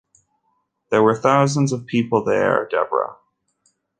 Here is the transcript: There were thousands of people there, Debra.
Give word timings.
There 0.89 1.03
were 1.03 1.15
thousands 1.15 1.71
of 1.71 1.85
people 1.85 2.23
there, 2.23 2.67
Debra. 2.67 3.17